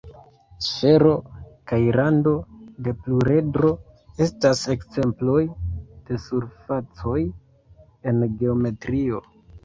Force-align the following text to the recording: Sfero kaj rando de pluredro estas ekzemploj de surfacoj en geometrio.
Sfero 0.67 1.09
kaj 1.71 1.77
rando 1.95 2.31
de 2.87 2.93
pluredro 3.01 3.69
estas 4.25 4.61
ekzemploj 4.75 5.43
de 6.07 6.17
surfacoj 6.23 7.19
en 8.13 8.25
geometrio. 8.41 9.21